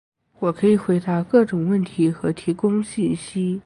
[0.39, 3.59] 我可以回答各种问题和提供信息。